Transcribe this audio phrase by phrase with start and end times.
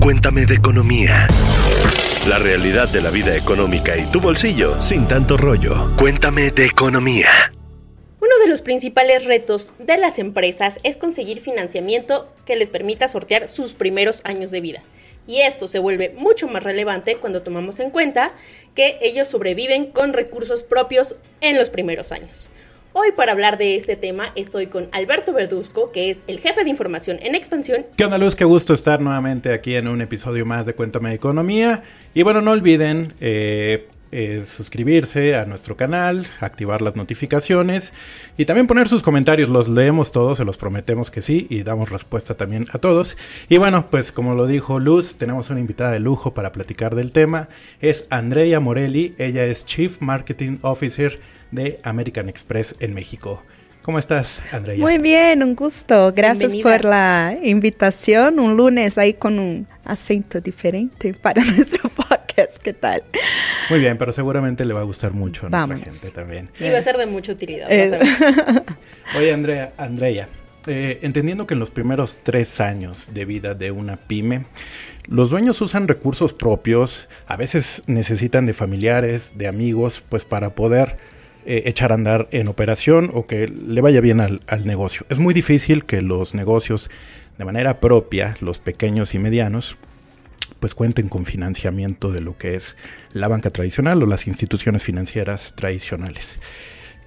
[0.00, 1.26] Cuéntame de economía.
[2.28, 5.90] La realidad de la vida económica y tu bolsillo sin tanto rollo.
[5.96, 7.28] Cuéntame de economía.
[8.20, 13.48] Uno de los principales retos de las empresas es conseguir financiamiento que les permita sortear
[13.48, 14.82] sus primeros años de vida.
[15.26, 18.32] Y esto se vuelve mucho más relevante cuando tomamos en cuenta
[18.76, 22.48] que ellos sobreviven con recursos propios en los primeros años.
[22.98, 26.70] Hoy para hablar de este tema estoy con Alberto Verduzco, que es el jefe de
[26.70, 27.84] información en expansión.
[27.94, 28.34] ¿Qué onda Luz?
[28.34, 31.82] Qué gusto estar nuevamente aquí en un episodio más de Cuéntame Economía.
[32.14, 37.92] Y bueno, no olviden eh, eh, suscribirse a nuestro canal, activar las notificaciones
[38.38, 39.50] y también poner sus comentarios.
[39.50, 43.18] Los leemos todos, se los prometemos que sí y damos respuesta también a todos.
[43.50, 47.12] Y bueno, pues como lo dijo Luz, tenemos una invitada de lujo para platicar del
[47.12, 47.50] tema.
[47.82, 53.42] Es Andrea Morelli, ella es Chief Marketing Officer de American Express en México.
[53.82, 54.78] ¿Cómo estás, Andrea?
[54.78, 56.12] Muy bien, un gusto.
[56.12, 58.40] Gracias por la invitación.
[58.40, 62.58] Un lunes ahí con un acento diferente para nuestro podcast.
[62.58, 63.04] ¿Qué tal?
[63.70, 66.50] Muy bien, pero seguramente le va a gustar mucho a nuestra gente también.
[66.58, 67.70] Y va a ser de mucha utilidad.
[67.70, 67.96] Eh.
[69.16, 70.28] Oye, Andrea, Andrea
[70.66, 74.46] eh, entendiendo que en los primeros tres años de vida de una pyme,
[75.06, 80.96] los dueños usan recursos propios, a veces necesitan de familiares, de amigos, pues para poder
[81.48, 85.06] eh, echar a andar en operación o que le vaya bien al, negocio.
[85.10, 86.90] Es muy difícil que los negocios
[87.38, 89.76] de manera propia, los pequeños y medianos,
[90.58, 92.76] pues cuenten con financiamiento de lo que es
[93.12, 96.40] la banca tradicional o las instituciones financieras tradicionales.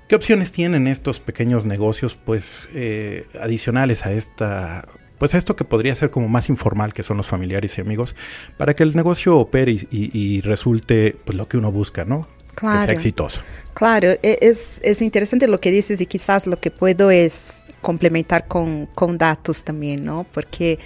[0.07, 5.65] ¿Qué opciones tienen estos pequeños negocios, pues, eh, adicionales a esta, pues, a esto que
[5.65, 8.15] podría ser como más informal, que son los familiares y amigos,
[8.55, 12.38] para que el negocio opere y, y resulte, pues, lo que uno busca, ¿no?
[12.59, 12.83] Claro.
[12.83, 13.41] sea exitoso.
[13.73, 18.47] Claro, e, es, es, interesante lo que dices y quizás lo que puedo es complementar
[18.47, 20.25] con, con datos también, ¿no?
[20.33, 20.79] Porque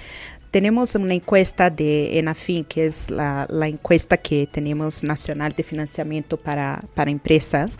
[0.53, 6.79] tenemos una encuesta de ENAFIN, que es la, encuesta que tenemos nacional de financiamiento para,
[6.93, 7.79] para empresas,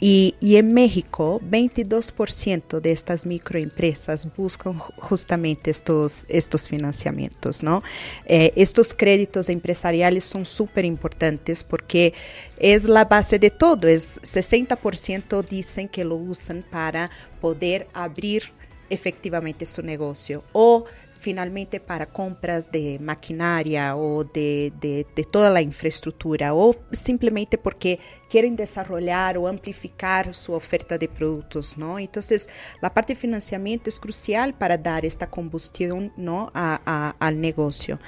[0.00, 7.82] y, y, en México 22% de estas microempresas buscan justamente estos, estos financiamientos, ¿no?
[8.24, 12.14] Eh, estos créditos empresariales son súper importantes porque
[12.56, 17.10] es la base de todo, es 60% dicen que lo usan para
[17.42, 18.44] poder abrir
[18.88, 20.86] efectivamente su negocio o
[21.24, 27.98] finalmente para compras de maquinaria o de, de, toda la infraestructura o simplemente porque
[28.28, 31.98] quieren desarrollar o amplificar su oferta de productos, ¿no?
[31.98, 32.50] Entonces,
[32.82, 36.52] la parte de financiamiento es crucial para dar esta combustión, ¿no?
[36.52, 37.98] A, al negocio.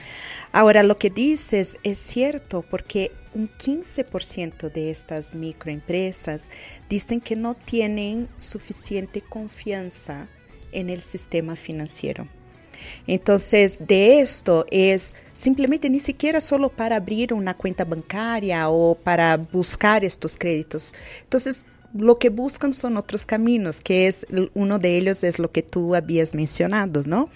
[0.53, 6.51] Ahora, lo que dices es cierto porque un 15% de estas microempresas
[6.91, 10.29] dicen que no tienen suficiente confianza
[10.71, 12.36] en el sistema financiero.
[13.07, 19.37] Entonces, de esto es simplemente ni siquiera solo para abrir una cuenta bancaria o para
[19.37, 20.95] buscar estos créditos.
[21.23, 21.67] Entonces,
[21.99, 25.95] lo que buscan son otros caminos, que es uno de ellos es lo que tú
[25.95, 27.29] habías mencionado, ¿no?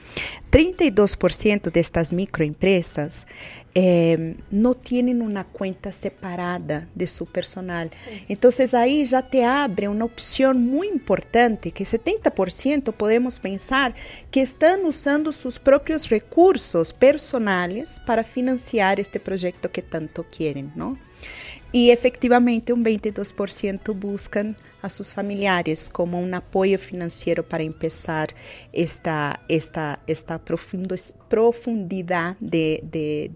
[0.50, 3.26] 32% de estas microempresas
[3.74, 7.90] eh, no tienen una cuenta separada de su personal.
[8.28, 13.94] Entonces ahí ya te abre una opción muy importante, que 70% podemos pensar
[14.32, 20.98] que están usando sus propios recursos personales para financiar este proyecto que tanto quieren, ¿no?
[21.72, 28.28] Y efectivamente un 22% buscan a sus familiares como un apoyo financiero para empezar
[28.72, 30.38] esta, esta, esta
[31.30, 32.82] profundidad de,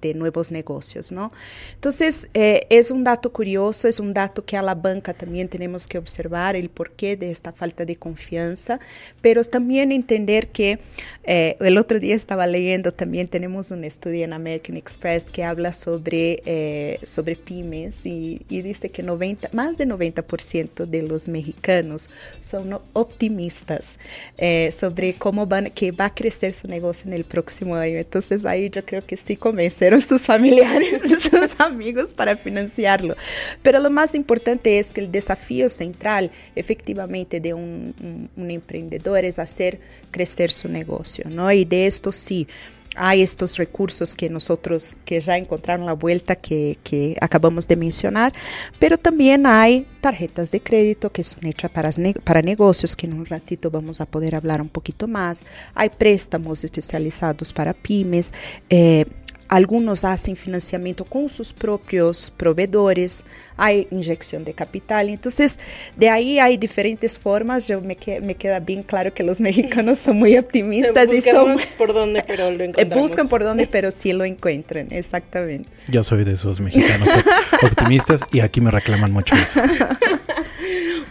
[0.03, 1.10] de, nuevos negocios.
[1.12, 1.32] ¿no?
[1.75, 5.87] Entonces, eh, es un dato curioso, es un dato que a la banca también tenemos
[5.87, 8.78] que observar el porqué de esta falta de confianza,
[9.22, 10.78] pero también entender que
[11.25, 15.72] eh, el otro día estaba leyendo, también tenemos un estudio en American Express que habla
[15.72, 22.11] sobre, eh, sobre pymes y, y dice que 90, más de 90% de los mexicanos
[22.41, 23.99] son optimistas
[24.37, 27.84] eh, sobre cómo van, que va a crecer su negocio en el próximo año.
[27.87, 31.00] Entonces ahí yo creo que sí convenceron sus familiares,
[31.31, 33.17] sus amigos para financiarlo.
[33.62, 39.38] Pero lo más importante es que el desafío central efectivamente de un, un emprendedor es
[39.38, 39.81] hacer
[40.11, 41.50] crecer su negocio, ¿no?
[41.53, 42.47] Y de esto sí
[42.96, 48.32] hay estos recursos que nosotros, que ya encontraron la vuelta que, que acabamos de mencionar,
[48.79, 51.91] pero también hay tarjetas de crédito que son hechas para,
[52.23, 55.44] para negocios, que en un ratito vamos a poder hablar un poquito más.
[55.75, 58.32] Hay préstamos especializados para pymes.
[58.70, 59.06] Eh,
[59.55, 63.25] algunos hacen financiamiento con sus propios proveedores,
[63.56, 65.09] hay inyección de capital.
[65.09, 65.61] Entonces,
[65.97, 67.69] de ahí hay diferentes formas.
[67.69, 71.59] Yo me, me queda bien claro que los mexicanos son muy optimistas y son...
[71.79, 73.09] por dónde, pero lo encontramos.
[73.09, 75.69] Buscan por dónde, pero sí lo encuentran, exactamente.
[75.87, 77.09] Yo soy de esos mexicanos
[77.62, 79.61] optimistas y aquí me reclaman mucho eso.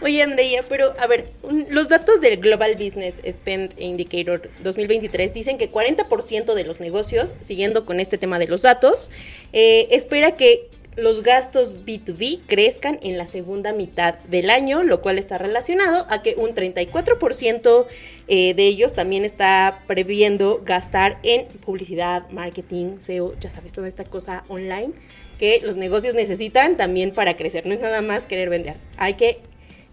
[0.04, 1.30] Oye, Andrea, pero a ver,
[1.70, 7.86] los datos del Global Business Spend Indicator 2023 dicen que 40% de los negocios, siguiendo
[7.86, 9.10] con este tema de los datos,
[9.54, 15.16] eh, espera que los gastos B2B crezcan en la segunda mitad del año, lo cual
[15.16, 17.86] está relacionado a que un 34%
[18.28, 24.04] eh, de ellos también está previendo gastar en publicidad, marketing, SEO, ya sabes, toda esta
[24.04, 24.92] cosa online
[25.38, 27.66] que los negocios necesitan también para crecer.
[27.66, 29.40] No es nada más querer vender, hay que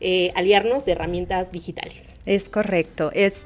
[0.01, 2.15] eh, aliarnos de herramientas digitales.
[2.25, 3.45] Es correcto, es...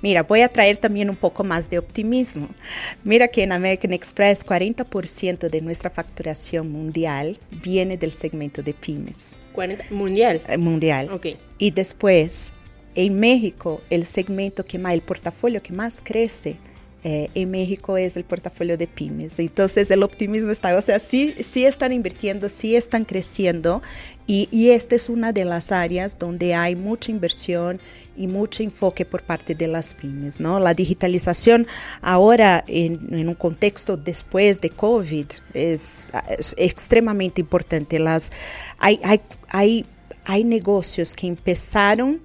[0.00, 2.48] Mira, voy a traer también un poco más de optimismo.
[3.02, 9.34] Mira que en American Express 40% de nuestra facturación mundial viene del segmento de pymes.
[9.90, 10.40] ¿Mundial?
[10.48, 11.10] Eh, mundial.
[11.10, 11.26] Ok.
[11.58, 12.52] Y después,
[12.94, 16.58] en México, el segmento que más, el portafolio que más crece
[17.04, 19.38] eh, en México es el portafolio de pymes.
[19.38, 23.82] Entonces el optimismo está, o sea, sí, sí están invirtiendo, sí están creciendo
[24.26, 27.80] y, y esta es una de las áreas donde hay mucha inversión
[28.16, 30.40] y mucho enfoque por parte de las pymes.
[30.40, 30.58] ¿no?
[30.58, 31.68] La digitalización
[32.02, 38.00] ahora en, en un contexto después de COVID es, es extremadamente importante.
[38.00, 38.32] Las,
[38.78, 39.86] hay, hay, hay,
[40.24, 42.20] hay negocios que empezaron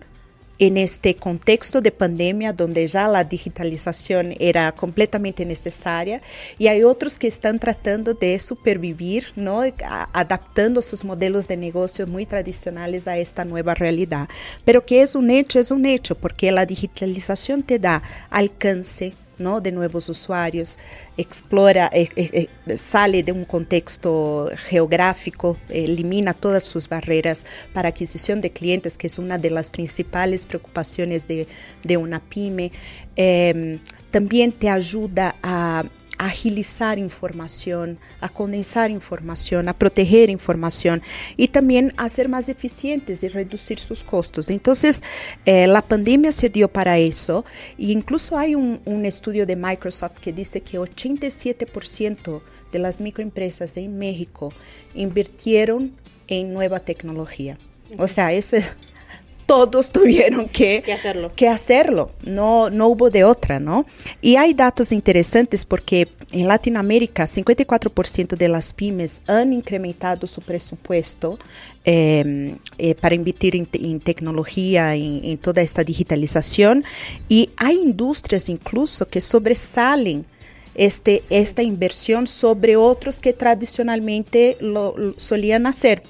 [0.59, 6.21] en este contexto de pandemia donde ya la digitalización era completamente necesaria
[6.57, 9.61] y hay otros que están tratando de supervivir, ¿no?
[10.13, 14.29] adaptando sus modelos de negocio muy tradicionales a esta nueva realidad.
[14.65, 19.13] Pero que es un hecho, es un hecho, porque la digitalización te da alcance,
[19.43, 19.61] ¿no?
[19.61, 20.79] de nuevos usuarios,
[21.17, 28.41] explora, eh, eh, eh, sale de un contexto geográfico, elimina todas sus barreras para adquisición
[28.41, 31.47] de clientes, que es una de las principales preocupaciones de,
[31.83, 32.71] de una pyme.
[33.15, 33.79] Em,
[34.09, 35.83] también te ayuda a
[36.25, 41.01] agilizar información, a condensar información, a proteger información
[41.37, 44.49] y también a ser más eficientes y reducir sus costos.
[44.49, 45.03] Entonces,
[45.45, 47.45] eh, la pandemia se dio para eso
[47.77, 52.41] e incluso hay un, un estudio de Microsoft que dice que 87%
[52.71, 54.53] de las microempresas en México
[54.95, 55.93] invirtieron
[56.27, 57.57] en nueva tecnología.
[57.97, 58.75] O sea, eso es
[59.53, 61.31] todos tuvieron que, hacerlo.
[61.35, 63.85] que hacerlo, no, no hubo de otra, ¿no?
[64.21, 71.37] Y hay datos interesantes porque en Latinoamérica 54% de las pymes han incrementado su presupuesto
[71.85, 76.83] eh, eh, para invertir en, en tecnología, en, en, toda esta digitalización
[77.29, 80.25] y hay industrias incluso que sobresalen
[80.75, 84.57] este, esta inversión sobre otros que tradicionalmente
[85.17, 86.03] solían hacer.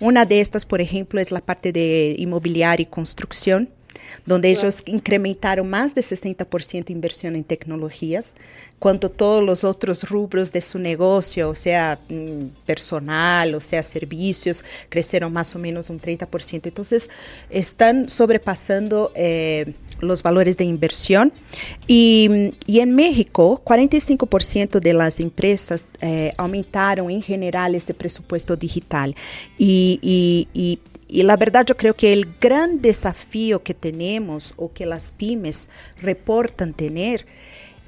[0.00, 3.68] Una de estas, por ejemplo, es la parte de inmobiliaria y construcción,
[4.26, 8.34] donde ellos incrementaron más de 60% inversión en tecnologías,
[8.78, 14.64] cuanto todos los otros rubros de su negocio, o sea, mm, personal, o sea, servicios,
[14.88, 16.68] crecieron más o menos un 30%.
[16.68, 17.10] Entonces,
[17.50, 21.32] están sobrepasando eh, los valores de inversión.
[21.86, 29.14] Y, y en México, 45% de las empresas eh, aumentaron en general ese presupuesto digital.
[29.58, 30.78] Y, y, y
[31.08, 35.70] y la verdad yo creo que el gran desafío que tenemos o que las pymes
[36.00, 37.24] reportan tener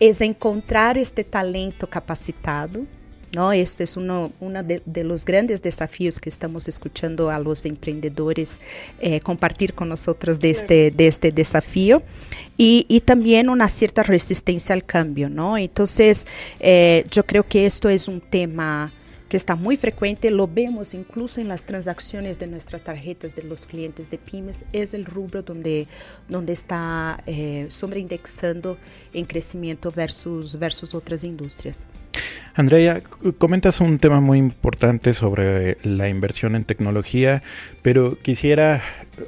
[0.00, 2.86] es encontrar este talento capacitado.
[3.36, 3.52] ¿no?
[3.52, 8.60] Este es uno, uno de, de, los grandes desafíos que estamos escuchando a los emprendedores
[8.98, 12.02] eh, compartir con nosotros de este, de este desafío
[12.56, 15.28] y, y, también una cierta resistencia al cambio.
[15.28, 15.56] ¿no?
[15.56, 16.26] Entonces,
[16.58, 18.92] eh, yo creo que esto es un tema
[19.30, 23.68] que está muy frecuente, lo vemos incluso en las transacciones de nuestras tarjetas de los
[23.68, 25.86] clientes de pymes, es el rubro donde,
[26.28, 28.76] donde está eh, sobreindexando
[29.14, 31.86] en crecimiento versus, versus otras industrias.
[32.54, 33.02] Andrea,
[33.38, 37.44] comentas un tema muy importante sobre la inversión en tecnología,
[37.82, 38.82] pero quisiera,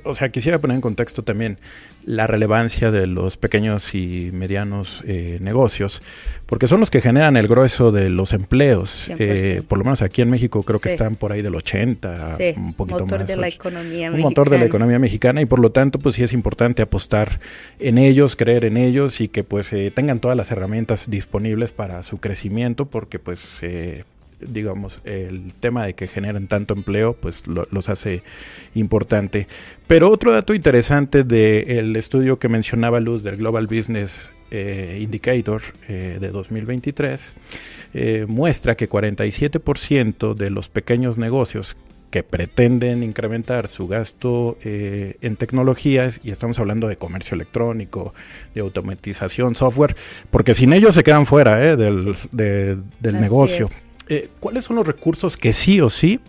[0.05, 1.59] o sea, quisiera poner en contexto también
[2.05, 6.03] la relevancia de los pequeños y medianos eh, negocios,
[6.47, 9.11] porque son los que generan el grueso de los empleos.
[9.19, 10.89] Eh, por lo menos aquí en México creo sí.
[10.89, 13.29] que están por ahí del 80, sí, un poquito motor más.
[13.29, 16.23] De la economía un motor de la economía mexicana y por lo tanto pues sí
[16.23, 17.41] es importante apostar
[17.79, 22.03] en ellos, creer en ellos y que pues eh, tengan todas las herramientas disponibles para
[22.03, 24.05] su crecimiento porque pues eh,
[24.47, 28.23] digamos, el tema de que generan tanto empleo, pues lo, los hace
[28.75, 29.47] importante.
[29.87, 36.19] Pero otro dato interesante del estudio que mencionaba Luz del Global Business eh, Indicator eh,
[36.21, 37.33] de 2023
[37.95, 41.77] eh, muestra que 47% de los pequeños negocios
[42.11, 48.15] que pretenden incrementar su gasto eh, en tecnologías, y estamos hablando de comercio electrónico,
[48.55, 49.97] de automatización, software,
[50.31, 53.69] porque sin ellos se quedan fuera eh, del, del negocio.
[54.13, 56.21] Eh, ¿Cuáles son los recursos que sí o sí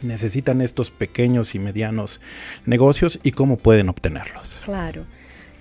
[0.00, 2.20] necesitan estos pequeños y medianos
[2.66, 4.60] negocios y cómo pueden obtenerlos?
[4.64, 5.06] Claro.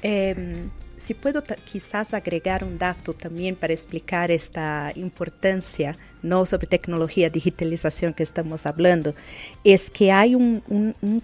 [0.04, 7.32] Em, si puedo quizás agregar un dato también para explicar esta importancia, no sobre tecnología,
[7.32, 9.16] digitalización que estamos hablando,
[9.64, 11.24] es que hay un, un,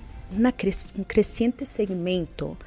[1.05, 2.58] creciente segmento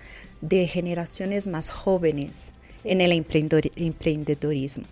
[0.40, 2.52] de generaciones más jóvenes
[2.84, 4.84] en el emprendedorismo.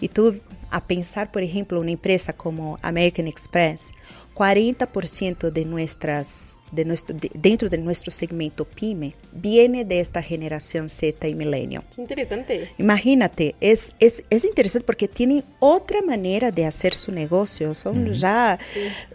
[0.00, 0.40] Y tú,
[0.72, 3.92] a pensar, por ejemplo, una empresa como American Express,
[4.34, 11.28] 40% de nuestras, de nuestro, dentro de nuestro segmento PYME viene de esta generación Z
[11.28, 11.84] y milenio.
[11.94, 12.70] Qué interesante.
[12.78, 17.74] Imagínate, es, es, es interesante porque tienen otra manera de hacer su negocio.
[17.74, 18.58] Son ya...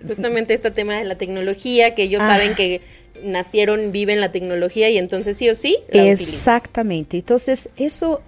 [0.08, 2.56] Justamente este tema de la tecnología, que ellos saben ah.
[2.56, 2.82] que
[3.24, 5.78] nacieron, viven la tecnología y entonces sí o sí.
[5.90, 7.18] Exactamente.
[7.18, 8.22] Entonces, eso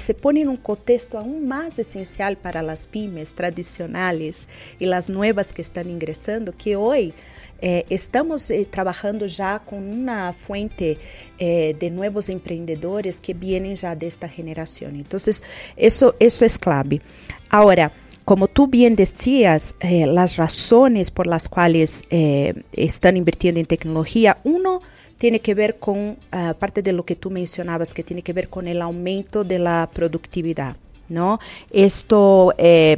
[0.00, 5.52] se pone en un contexto aún más esencial para las pymes tradicionales y las nuevas
[5.52, 7.14] que están ingresando, que hoy
[7.62, 10.96] eh, estamos eh, trabajando ya con una fuente
[11.38, 14.96] eh, de nuevos emprendedores que vienen ya de esta generación.
[14.96, 15.44] Entonces,
[15.76, 17.02] eso, eso es clave.
[17.50, 17.92] Ahora,
[18.24, 24.82] como tú bien decías, las razones por las cuales están invirtiendo en tecnología, uno,
[25.20, 25.98] tiene que ver con
[26.32, 29.58] uh, parte de lo que tú mencionabas, que tiene que ver con el aumento de
[29.58, 30.76] la productividad,
[31.10, 31.38] ¿no?
[31.70, 32.96] Esto eh,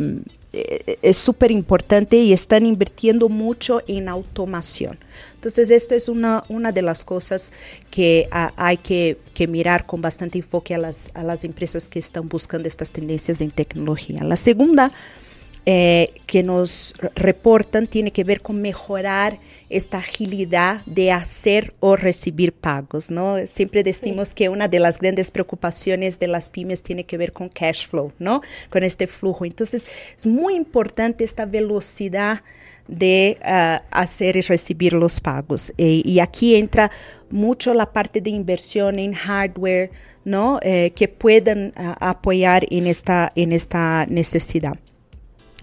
[0.52, 4.98] es súper importante y están invirtiendo mucho en automación.
[5.34, 7.52] Entonces, esto es una, una de las cosas
[7.90, 11.98] que uh, hay que, que, mirar con bastante enfoque a las, a las empresas que
[11.98, 14.22] están buscando estas tendencias en tecnología.
[14.22, 14.92] La segunda
[15.64, 19.38] eh, que nos reportan tiene que ver con mejorar
[19.68, 23.46] esta agilidad de hacer o recibir pagos, ¿no?
[23.46, 27.48] Siempre decimos que una de las grandes preocupaciones de las pymes tiene que ver con
[27.48, 28.42] cash flow, ¿no?
[28.70, 29.44] Con este flujo.
[29.44, 32.42] Entonces, es muy importante esta velocidad
[32.88, 35.72] de uh, hacer y recibir los pagos.
[35.78, 36.90] E, y aquí entra
[37.30, 39.90] mucho la parte de inversión en hardware,
[40.24, 40.58] ¿no?
[40.62, 44.76] Eh, que puedan uh, apoyar en esta, en esta necesidad.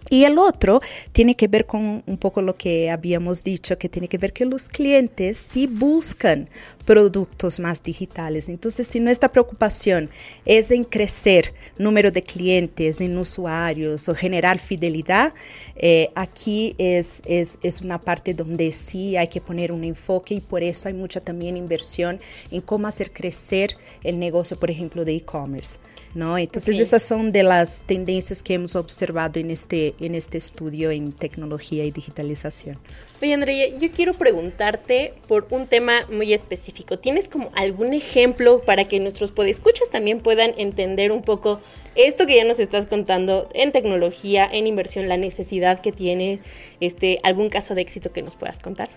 [0.10, 4.08] Y el otro tiene que ver con un poco lo que habíamos dicho, que tiene
[4.08, 6.50] que ver que los clientes sí buscan
[6.86, 8.50] productos más digitales.
[8.50, 10.10] Entonces, si nuestra preocupación
[10.46, 15.34] es en crecer número de clientes, en usuarios o generar fidelidad,
[15.76, 20.42] eh, aquí es, es, es, una parte donde sí hay que poner un enfoque y
[20.42, 25.16] por eso hay mucha también inversión en cómo hacer crecer el negocio, por ejemplo, de
[25.16, 25.78] e-commerce.
[26.14, 26.38] ¿No?
[26.38, 31.12] Entonces esas son de las tendencias que hemos observado en este, en este estudio en
[31.12, 32.78] tecnología y digitalización.
[33.22, 37.00] Oye, Andrea, yo quiero preguntarte por un tema muy específico.
[37.00, 41.60] ¿Tienes como algún ejemplo para que nuestros podescuchas también puedan entender un poco
[41.96, 46.40] esto que ya nos estás contando en tecnología, en inversión, la necesidad que tiene,
[46.80, 48.90] este, algún caso de éxito que nos puedas contar?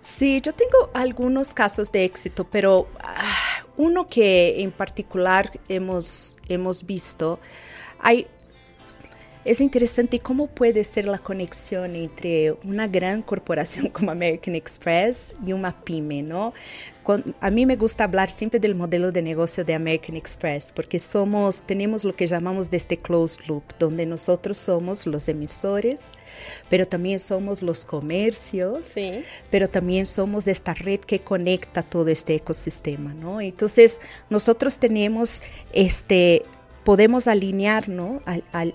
[0.00, 3.47] Sí, yo tengo algunos casos de éxito, pero ah,
[3.78, 7.38] uno que en particular hemos, hemos visto,
[8.00, 8.26] hay,
[9.44, 15.54] es interesante cómo puede ser la conexión entre una gran corporación como American Express y
[15.54, 16.52] una pyme, ¿no?
[17.40, 21.62] a mí me gusta hablar siempre del modelo de negocio de American Express, porque somos,
[21.62, 26.10] tenemos lo que llamamos de este closed loop, donde nosotros somos los emisores,
[26.68, 29.24] pero también somos los comercios, sí.
[29.50, 33.40] pero también somos esta red que conecta todo este ecosistema, ¿no?
[33.40, 35.42] Entonces, nosotros tenemos
[35.72, 36.42] este
[36.84, 38.74] podemos alinearnos al, al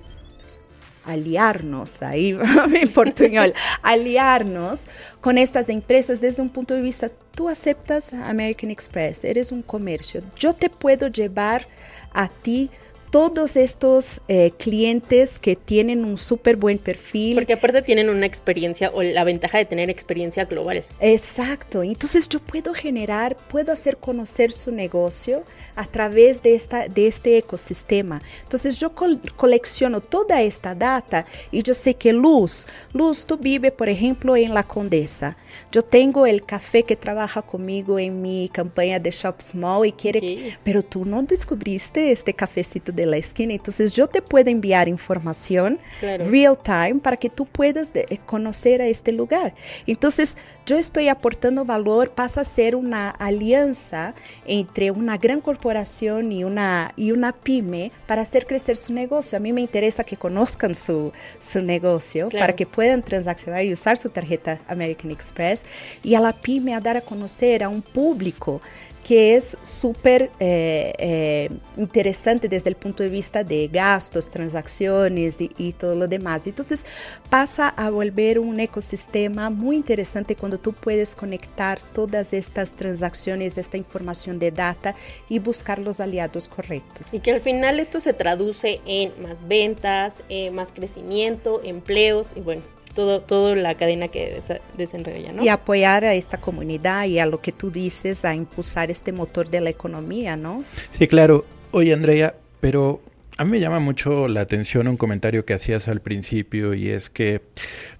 [1.05, 2.37] aliarnos, ahí
[2.73, 4.87] en portuñol, aliarnos
[5.21, 10.21] con estas empresas desde un punto de vista, tú aceptas American Express, eres un comercio,
[10.37, 11.67] yo te puedo llevar
[12.13, 12.69] a ti
[13.13, 17.35] todos estos eh, clientes que tienen un súper buen perfil.
[17.35, 20.83] Porque aparte tienen una experiencia o la ventaja de tener experiencia global.
[20.99, 21.83] Exacto.
[21.83, 25.43] Entonces yo puedo generar, puedo hacer conocer su negocio
[25.75, 28.19] a través de, esta, de este ecosistema.
[28.41, 33.89] Entonces yo colecciono toda esta data y yo sé que Luz, Luz, tú vives, por
[33.89, 35.37] ejemplo, en La Condesa.
[35.71, 40.57] Yo tengo el café que trabaja conmigo en mi campaña de Shop Small y quiere,
[40.63, 43.53] pero tú no descubriste este cafecito de la esquina.
[43.53, 48.81] Entonces yo te puedo enviar información real time para que tú puedas de, eh, conocer
[48.81, 49.53] a este lugar.
[49.87, 54.13] Entonces yo estoy aportando valor pasa a ser una alianza
[54.45, 59.37] entre una gran corporación y una, y una pyme para hacer crecer su negocio.
[59.37, 62.43] A mí me interesa que conozcan su, su negocio Claro.
[62.43, 65.65] para que puedan transaccionar y usar su tarjeta American Express
[66.03, 68.61] y a la pyme a dar a conocer a un público
[69.03, 75.51] que es súper eh, eh, interesante desde el punto de vista de gastos, transacciones y,
[75.57, 76.47] y todo lo demás.
[76.47, 76.85] Entonces
[77.29, 83.77] pasa a volver un ecosistema muy interesante cuando tú puedes conectar todas estas transacciones, esta
[83.77, 84.95] información de data
[85.27, 87.13] y buscar los aliados correctos.
[87.13, 92.39] Y que al final esto se traduce en más ventas, eh, más crecimiento, empleos y
[92.39, 92.61] bueno,
[92.95, 94.41] todo, todo la cadena que
[94.77, 95.43] desenraya, ¿no?
[95.43, 99.49] Y apoyar a esta comunidad y a lo que tú dices, a impulsar este motor
[99.49, 100.63] de la economía, ¿no?
[100.91, 101.45] Sí, claro.
[101.71, 103.01] Oye, Andrea, pero
[103.37, 107.09] a mí me llama mucho la atención un comentario que hacías al principio y es
[107.09, 107.41] que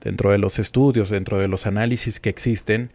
[0.02, 2.92] dentro de los estudios, dentro de los análisis que existen,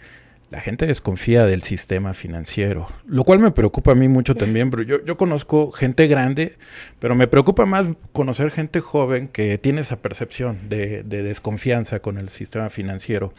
[0.51, 4.83] la gente desconfía del sistema financiero, lo cual me preocupa a mí mucho también, pero
[4.83, 6.57] yo, yo conozco gente grande,
[6.99, 12.17] pero me preocupa más conocer gente joven que tiene esa percepción de, de desconfianza con
[12.17, 13.33] el sistema financiero.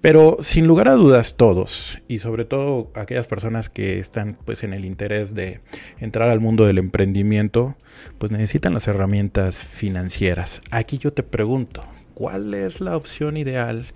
[0.00, 4.72] Pero sin lugar a dudas todos, y sobre todo aquellas personas que están pues en
[4.72, 5.60] el interés de
[5.98, 7.76] entrar al mundo del emprendimiento,
[8.18, 10.62] pues necesitan las herramientas financieras.
[10.70, 11.82] Aquí yo te pregunto,
[12.14, 13.86] ¿cuál es la opción ideal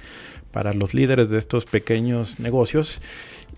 [0.53, 3.01] para los líderes de estos pequeños negocios?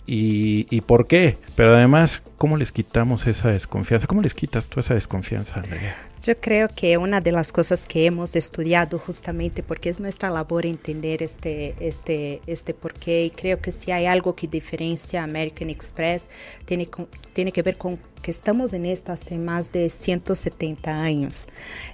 [0.04, 1.36] Y, y por qué?
[1.54, 4.08] Pero además, ¿cómo les quitamos esa desconfianza?
[4.08, 5.94] ¿Cómo les quitas tú esa desconfianza, Andrea?
[6.22, 10.66] Yo creo que una de las cosas que hemos estudiado justamente porque es nuestra labor
[10.66, 15.70] entender este, este, este porqué y creo que si hay algo que diferencia a American
[15.70, 16.28] Express
[16.64, 21.48] tiene, con- tiene que ver con que estamos en esto hace más de 170 años.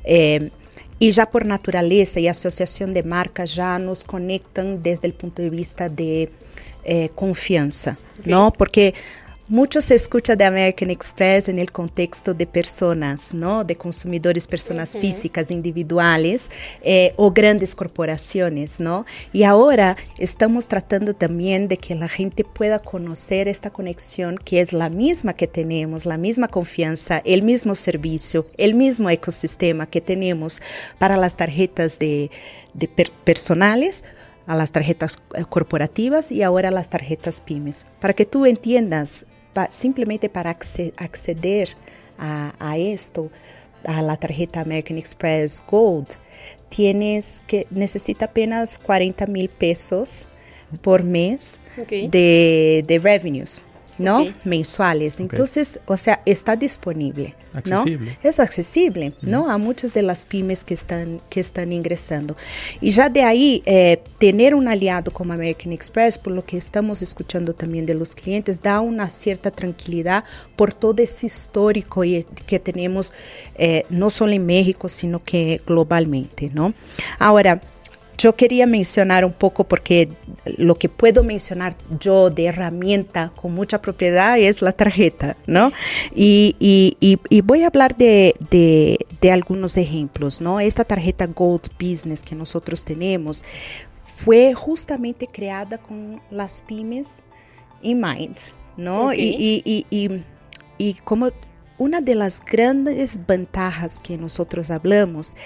[0.05, 0.50] Eh,
[0.99, 5.50] y ya por naturaleza y asociación de marcas ya nos conectan desde el punto de
[5.50, 6.31] vista de
[6.85, 8.52] eh, confianza, ¿no?
[8.52, 8.95] Porque
[9.49, 13.64] mucho se escucha de American Express en el contexto de personas, ¿no?
[13.64, 16.50] De consumidores, personas físicas, individuales
[16.83, 19.07] eh, o grandes corporaciones, ¿no?
[19.33, 24.73] Y ahora estamos tratando también de que la gente pueda conocer esta conexión que es
[24.73, 30.61] la misma que tenemos, la misma confianza, el mismo servicio, el mismo ecosistema que tenemos
[30.99, 32.31] para las tarjetas de,
[32.75, 34.05] de per- personales
[34.47, 37.87] a las tarjetas eh, corporativas y ahora a las tarjetas pymes.
[38.00, 39.26] Para que tú entiendas,
[39.71, 41.71] simplemente para acce- acceder
[42.19, 43.30] a, a esto,
[43.84, 46.08] a la tarjeta American Express Gold,
[46.69, 50.26] tienes que necesita apenas 40 mil pesos
[50.82, 52.11] por mes Ok.
[52.11, 53.61] de, de revenues,
[53.99, 54.25] ¿no?
[54.45, 55.21] Mensuales.
[55.21, 57.58] Entonces, o sea, está disponible, ¿no?
[57.80, 58.19] Accesible.
[58.23, 59.50] Es accesible, ¿no?
[59.50, 62.37] A muchas de las pymes que están, que están ingresando.
[62.80, 67.02] Y ya de ahí, eh, tener un aliado como American Express, por lo que estamos
[67.02, 70.25] escuchando también de los clientes, da una cierta tranquilidad
[70.56, 73.13] por todo ese histórico y- que tenemos,
[73.56, 76.73] eh, no solo en México, sino que globalmente, ¿no?
[77.19, 77.61] Ahora,
[78.19, 80.09] yo quería mencionar un poco porque
[80.57, 85.71] lo que puedo mencionar yo de herramienta con mucha propiedad es la tarjeta, ¿no?
[86.15, 90.59] Y, y- y- y voy a hablar de, de- de algunos ejemplos, ¿no?
[90.59, 93.45] Esta tarjeta Gold Business que nosotros tenemos
[93.93, 97.23] fue justamente creada con las pymes
[97.83, 98.37] in mind,
[98.76, 99.07] ¿no?
[99.09, 99.15] Ok.
[99.17, 100.25] Y, y- y- y-
[100.76, 101.31] y como
[101.78, 105.37] una de las grandes ventajas que nosotros hablamos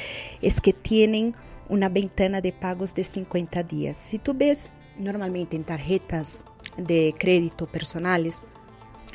[0.41, 1.35] es que tienen
[1.73, 3.97] una ventana de pagos de 50 días.
[3.97, 6.45] Si tú ves normalmente en tarjetas
[6.77, 8.43] de crédito personales,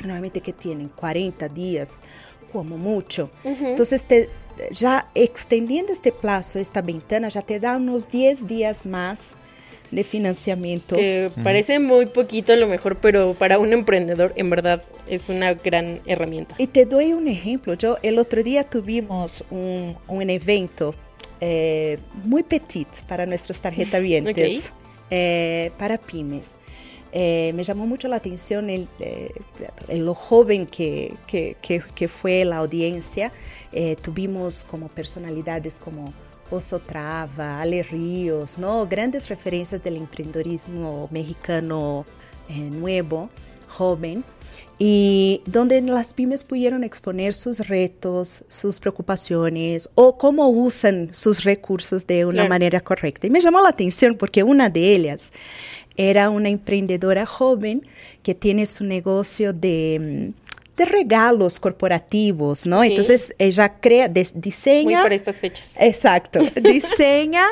[0.00, 2.02] normalmente que tienen 40 días
[2.52, 3.30] como mucho.
[3.44, 4.28] Entonces, te-
[4.72, 9.36] ya extendiendo este plazo, esta ventana, ya te da unos 10 días más
[9.92, 10.96] de financiamiento.
[10.96, 15.54] Que parece muy poquito a lo mejor, pero para un emprendedor en verdad es una
[15.54, 16.56] gran herramienta.
[16.58, 17.74] Y te doy un ejemplo.
[17.74, 20.92] Yo el otro día tuvimos un, un evento
[21.40, 24.72] eh, muy petit para nuestros tarjetavientes,
[25.10, 26.58] eh, para pymes.
[27.10, 28.86] Eh, me llamó mucho la atención el,
[29.88, 33.32] el- lo joven que, que- que- que fue la audiencia.
[34.02, 36.12] Tuvimos como personalidades como
[36.50, 38.86] Oso Trava, Ale Ríos, ¿no?
[38.86, 42.04] grandes referencias del emprendedorismo mexicano
[42.48, 43.28] nuevo,
[43.78, 44.24] joven
[44.80, 52.06] y donde las pymes pudieron exponer sus retos, sus preocupaciones o cómo usan sus recursos
[52.06, 52.48] de una Claro.
[52.48, 53.26] manera correcta.
[53.26, 55.32] Y me llamó la atención porque una de ellas
[55.96, 57.82] era una emprendedora joven
[58.22, 62.82] que tiene su negocio de, mm, de regalos corporativos, ¿no?
[62.82, 62.88] Sí.
[62.90, 65.72] Entonces ella crea, des- Muy diseña para estas fechas.
[65.80, 66.38] Exacto.
[66.62, 67.44] Diseña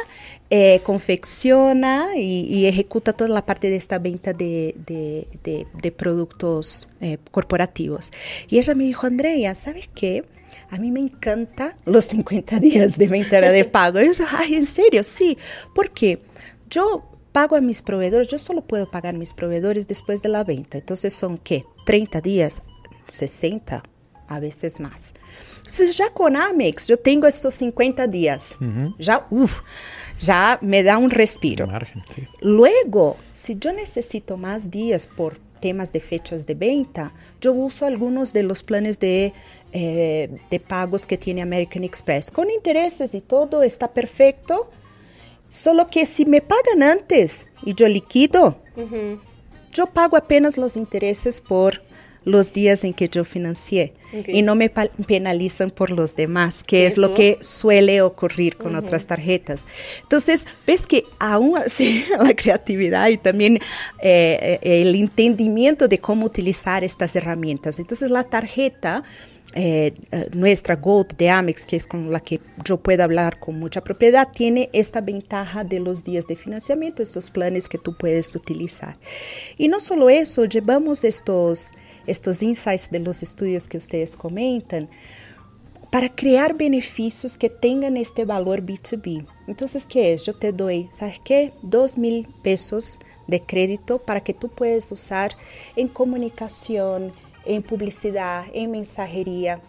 [0.49, 8.13] eh, confecciona y, ejecuta toda la parte de esta venta de, de, productos eh, corporativos.
[8.49, 10.25] Y ella me dijo, Andrea, ¿sabes qué?
[10.71, 14.01] A mí me encanta los 50 días de venta de pago.
[14.01, 15.03] Yo, ay, ¿en serio?
[15.03, 15.37] Sí,
[15.75, 16.21] porque
[16.71, 20.45] yo pago a mis proveedores, yo solo puedo pagar a mis proveedores después de la
[20.45, 20.79] venta.
[20.79, 21.65] Entonces son, ¿qué?
[21.87, 22.63] 30 días,
[23.07, 23.83] 60,
[24.29, 25.15] a veces más.
[25.67, 28.57] Entonces ya con Amex yo tengo estos 50 días.
[28.99, 29.63] Ya, uf,
[30.21, 31.67] ya me da un respiro.
[32.41, 38.33] Luego, si yo necesito más días por temas de fechas de venta, yo uso algunos
[38.33, 39.33] de los planes de,
[39.73, 42.31] eh, de pagos que tiene American Express.
[42.31, 44.71] Con intereses y todo está perfecto.
[45.49, 48.61] Solo que si me pagan antes y yo liquido,
[49.73, 51.83] yo pago apenas los intereses por
[52.25, 53.95] los días en que yo financié
[54.27, 59.07] y no me penalizan por los demás, que es lo que suele ocurrir con otras
[59.07, 59.65] tarjetas.
[60.03, 66.27] Entonces, ves que aún así la creatividad y también eh, eh, el entendimiento de cómo
[66.27, 67.79] utilizar estas herramientas.
[67.79, 69.05] Entonces, la tarjeta...
[69.55, 69.95] Eh,
[70.35, 74.29] nuestra Gold de Amex, que es con la que yo puedo hablar con mucha propiedad,
[74.31, 78.97] tiene esta ventaja de los días de financiamiento, estos planes que tú puedes utilizar.
[79.57, 81.71] Y no solo eso, llevamos estos
[82.07, 84.89] estos insights de los estudios que ustedes comentan,
[85.91, 89.27] para crear beneficios que tengan este valor B2B.
[89.47, 90.25] Entonces, ¿qué es?
[90.25, 91.53] Yo te doy, ¿sabes qué?
[91.63, 95.33] Dos mil pesos de crédito para que tú puedas usar
[95.75, 97.13] en comunicación,
[97.45, 99.61] en publicidad, en mensajería,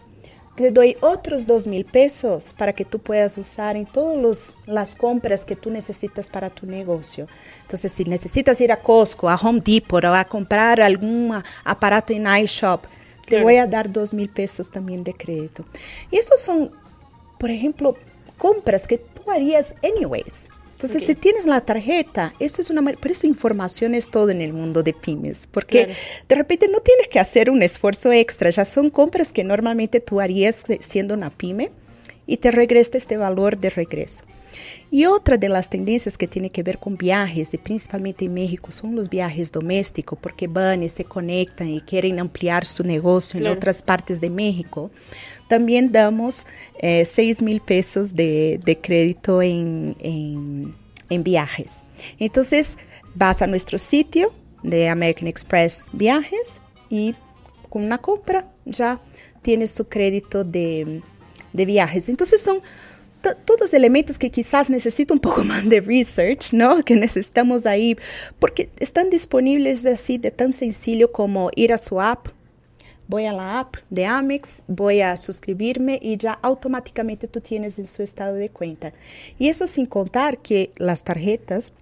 [0.58, 5.44] te doy otros dos mil pesos para que tú puedas usar en todas las compras
[5.44, 7.28] que tú necesitas para tu negocio.
[7.62, 12.26] Entonces, si necesitas ir a Costco, a Home Depot o a comprar algún aparato en
[12.26, 12.86] iShop,
[13.24, 15.64] te voy a dar dos mil pesos también de crédito.
[16.10, 16.72] Y esos son,
[17.38, 17.96] por ejemplo,
[18.36, 20.48] compras que tú harías anyways.
[20.78, 24.52] Entonces, si tienes la tarjeta, eso es una, pero esa información es todo en el
[24.52, 25.88] mundo de pymes, porque
[26.28, 30.20] de repente no tienes que hacer un esfuerzo extra, ya son compras que normalmente tú
[30.20, 31.72] harías siendo una pyme
[32.28, 34.22] y te regresa este valor de regreso.
[34.88, 38.94] Y otra de las tendencias que tiene que ver con viajes, principalmente en México, son
[38.94, 43.82] los viajes domésticos, porque van y se conectan y quieren ampliar su negocio en otras
[43.82, 44.92] partes de México
[45.48, 46.46] también damos
[46.78, 51.82] eh, 6 mil pesos de, crédito en, en, viajes.
[52.18, 52.78] Entonces,
[53.14, 54.32] vas a nuestro sitio
[54.62, 57.14] de American Express Viajes y
[57.68, 59.00] con una compra ya
[59.42, 61.02] tienes su crédito de,
[61.52, 62.08] de viajes.
[62.08, 62.60] Entonces, son
[63.44, 66.82] todos elementos que quizás necesito un poco más de research, ¿no?
[66.82, 67.96] Que necesitamos ahí,
[68.38, 72.28] porque están disponibles así de tan sencillo como ir a su app,
[73.08, 77.86] voy a la app de Amex, voy a suscribirme y ya automáticamente tú tienes en
[77.86, 78.92] su estado de cuenta.
[79.38, 81.72] Y eso sin contar que las tarjetas,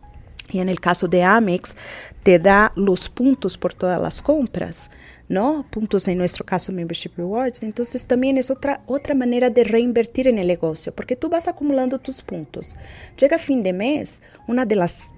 [0.50, 1.76] y en el caso de Amex,
[2.22, 4.90] te da los puntos por todas las compras.
[5.28, 5.66] ¿no?
[5.70, 7.64] Puntos en nuestro caso Membership Rewards.
[7.64, 11.98] Entonces también es otra, otra manera de reinvertir en el negocio, porque tú vas acumulando
[11.98, 12.76] tus puntos.
[13.18, 15.12] Llega fin de mes, una de las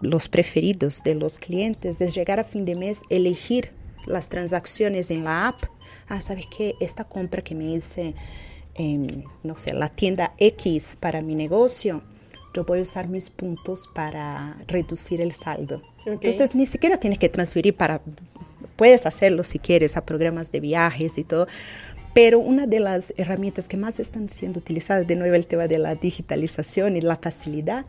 [0.00, 3.70] los preferidos de los clientes es llegar a fin de mes, elegir
[4.06, 5.64] las transacciones en la app,
[6.08, 6.74] ah, ¿sabes qué?
[6.80, 8.14] Esta compra que me hice
[8.74, 12.02] en, no sé, la tienda X para mi negocio,
[12.54, 15.82] yo voy a usar mis puntos para reducir el saldo.
[16.06, 18.00] Entonces, ni siquiera tienes que transferir para,
[18.76, 21.48] puedes hacerlo si quieres a programas de viajes y todo,
[22.14, 25.78] pero una de las herramientas que más están siendo utilizadas, de nuevo el tema de
[25.78, 27.86] la digitalización y la facilidad,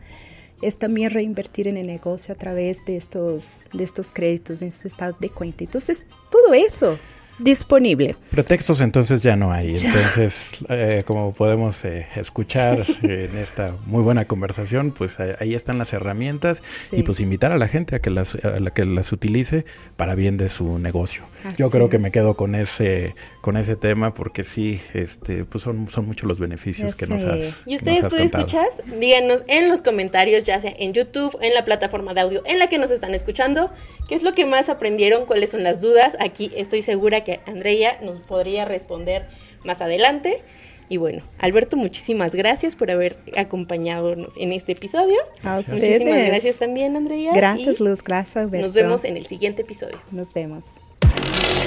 [0.62, 4.88] es también reinvertir en el negocio a través de estos, de estos créditos en su
[4.88, 5.64] estado de cuenta.
[5.64, 6.98] Entonces, todo eso
[7.38, 8.16] disponible.
[8.30, 9.72] Pretextos entonces ya no hay.
[9.74, 15.92] Entonces, eh, como podemos eh, escuchar en esta muy buena conversación, pues ahí están las
[15.92, 19.64] herramientas y pues invitar a la gente a que las, a que las utilice
[19.96, 21.24] para bien de su negocio.
[21.56, 25.86] Yo creo que me quedo con ese con ese tema porque sí, este, pues son,
[25.88, 30.42] son muchos los beneficios que nos has Y ustedes, tú escuchas, díganos en los comentarios,
[30.42, 33.70] ya sea en YouTube, en la plataforma de audio en la que nos están escuchando,
[34.08, 36.16] qué es lo que más aprendieron, cuáles son las dudas.
[36.18, 39.26] Aquí estoy segura que Andrea nos podría responder
[39.64, 40.42] más adelante.
[40.88, 45.18] Y bueno, Alberto, muchísimas gracias por haber acompañado en este episodio.
[45.42, 46.00] A ustedes.
[46.00, 47.32] Muchísimas gracias también, Andrea.
[47.34, 48.04] Gracias, Luz.
[48.04, 48.64] Gracias, Alberto.
[48.64, 50.00] Nos vemos en el siguiente episodio.
[50.12, 50.74] Nos vemos.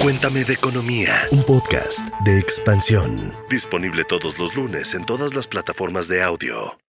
[0.02, 3.34] Cuéntame de Economía, un podcast de expansión.
[3.50, 6.80] Disponible todos los lunes en todas las plataformas de audio.